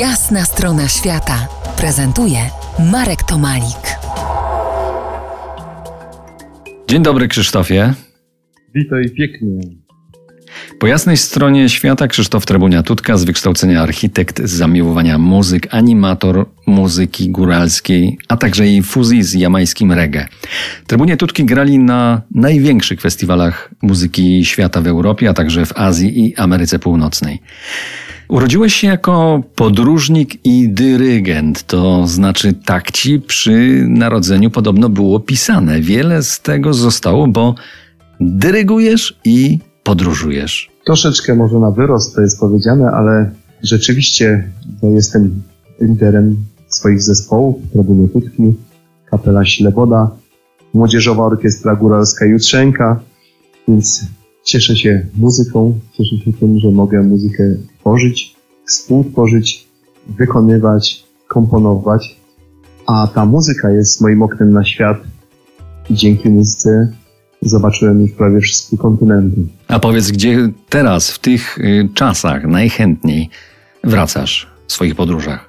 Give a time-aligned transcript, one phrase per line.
[0.00, 2.38] Jasna strona świata prezentuje
[2.92, 3.96] Marek Tomalik.
[6.88, 7.94] Dzień dobry, Krzysztofie.
[8.74, 9.60] Witaj pięknie.
[10.78, 18.18] Po jasnej stronie świata Krzysztof Trebunia-Tutka z wykształcenia architekt, z zamiłowania muzyk, animator muzyki góralskiej,
[18.28, 20.28] a także jej fuzji z jamańskim reggae.
[20.86, 26.36] Trebunie Tutki grali na największych festiwalach muzyki świata w Europie, a także w Azji i
[26.36, 27.42] Ameryce Północnej.
[28.32, 35.80] Urodziłeś się jako podróżnik i dyrygent, to znaczy tak ci przy narodzeniu podobno było pisane.
[35.80, 37.54] Wiele z tego zostało, bo
[38.20, 40.70] dyrygujesz i podróżujesz.
[40.84, 43.30] Troszeczkę może na wyrost to jest powiedziane, ale
[43.62, 44.50] rzeczywiście
[44.82, 45.42] no, jestem
[45.80, 46.36] liderem
[46.68, 48.54] swoich zespołów, Trabunie Tutki,
[49.10, 50.10] Kapela Śleboda,
[50.74, 53.00] Młodzieżowa Orkiestra Góralska Jutrzenka,
[53.68, 54.04] więc
[54.44, 57.44] cieszę się muzyką, cieszę się tym, że mogę muzykę
[57.82, 59.68] tworzyć, współtworzyć,
[60.18, 62.16] wykonywać, komponować,
[62.86, 64.96] a ta muzyka jest moim oknem na świat
[65.90, 66.92] i dzięki muzyce
[67.42, 69.40] zobaczyłem już prawie wszystkie kontynenty.
[69.68, 73.30] A powiedz, gdzie teraz, w tych y, czasach, najchętniej
[73.84, 75.48] wracasz w swoich podróżach?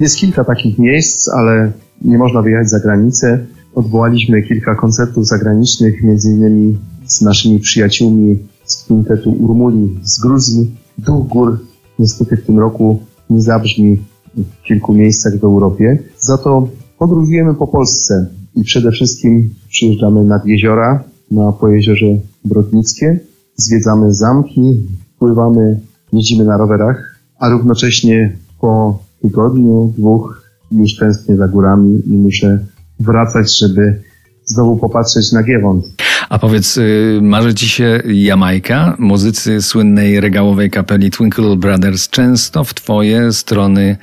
[0.00, 3.46] Jest kilka takich miejsc, ale nie można wyjechać za granicę.
[3.74, 10.74] Odwołaliśmy kilka koncertów zagranicznych, między innymi z naszymi przyjaciółmi z kwintetu Urmuli z Gruzji.
[10.98, 11.58] Duch Gór
[11.98, 13.00] niestety w tym roku
[13.30, 13.96] nie zabrzmi
[14.36, 15.98] w kilku miejscach w Europie.
[16.18, 22.06] Za to podróżujemy po Polsce i przede wszystkim przyjeżdżamy nad jeziora, na Pojeziorze
[22.44, 23.20] Brodnickie.
[23.56, 24.86] Zwiedzamy zamki,
[25.18, 25.80] pływamy,
[26.12, 32.66] jeździmy na rowerach, a równocześnie po tygodniu, dwóch już tęsknię za górami i muszę
[33.00, 34.02] wracać, żeby
[34.44, 35.84] znowu popatrzeć na Giewont.
[36.28, 38.96] A powiedz, y, marzy ci się Jamajka?
[38.98, 43.96] Muzycy słynnej regałowej kapeli Twinkle Brothers często w twoje strony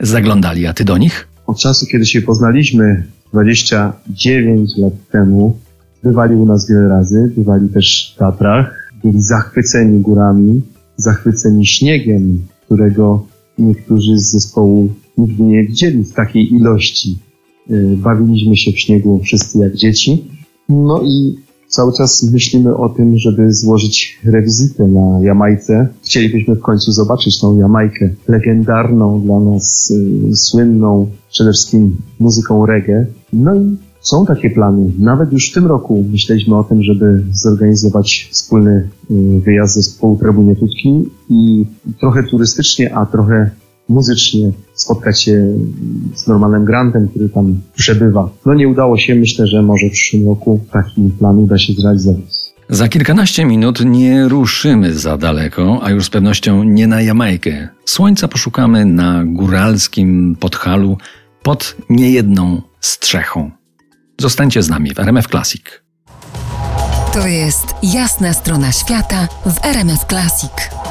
[0.00, 1.28] zaglądali, a ty do nich?
[1.46, 5.58] Od czasu, kiedy się poznaliśmy 29 lat temu,
[6.02, 10.62] bywali u nas wiele razy, bywali też w Tatrach, byli zachwyceni górami,
[10.96, 13.26] zachwyceni śniegiem, którego
[13.58, 17.18] niektórzy z zespołu nigdy nie widzieli w takiej ilości.
[17.70, 20.24] Y, bawiliśmy się w śniegu wszyscy jak dzieci.
[20.68, 21.36] No i
[21.72, 25.88] cały czas myślimy o tym, żeby złożyć rewizytę na Jamajce.
[26.04, 29.90] Chcielibyśmy w końcu zobaczyć tą Jamajkę legendarną dla nas,
[30.30, 33.06] y, słynną przede wszystkim muzyką reggae.
[33.32, 34.92] No i są takie plany.
[34.98, 40.56] Nawet już w tym roku myśleliśmy o tym, żeby zorganizować wspólny y, wyjazd zespołu Trabunie
[40.56, 41.66] Tutki i
[42.00, 43.50] trochę turystycznie, a trochę
[43.88, 45.54] muzycznie spotkać się
[46.14, 48.28] z Normalem Grantem, który tam przebywa.
[48.46, 52.52] No nie udało się, myślę, że może w przyszłym roku taki plan uda się zrealizować.
[52.68, 57.68] Za kilkanaście minut nie ruszymy za daleko, a już z pewnością nie na Jamajkę.
[57.84, 60.98] Słońca poszukamy na góralskim Podhalu
[61.42, 63.50] pod niejedną strzechą.
[64.20, 65.62] Zostańcie z nami w RMF Classic.
[67.12, 70.81] To jest jasna strona świata w RMS Classic.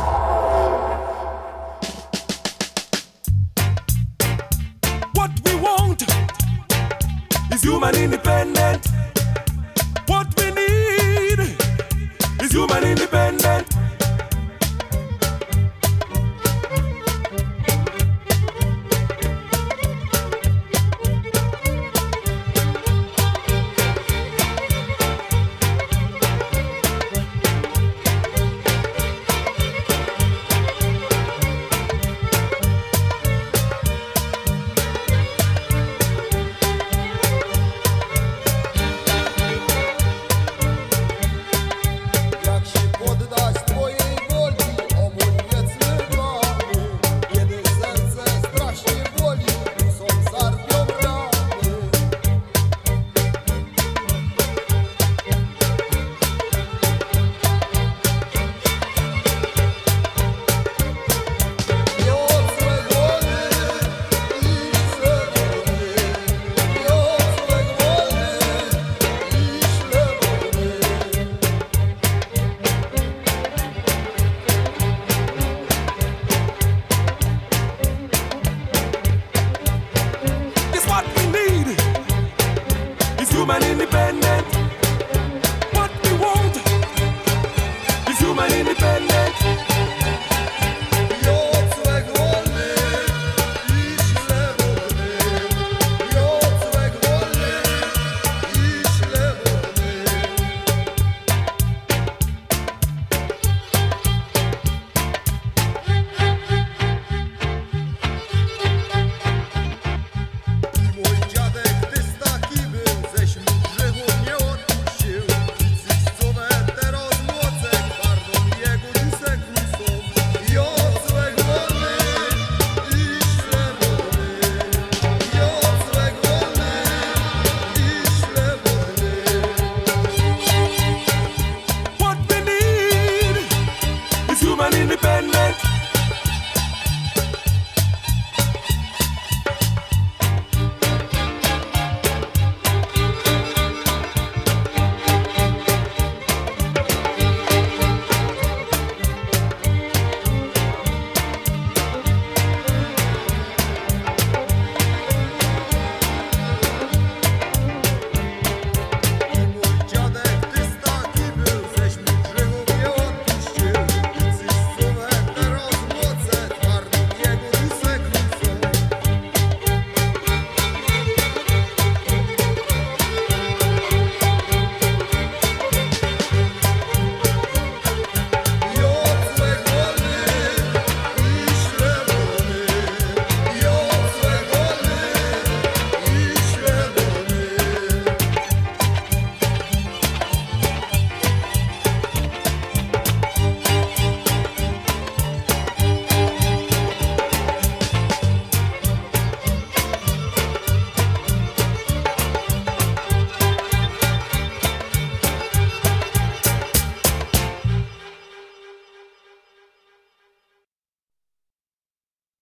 [134.42, 134.81] human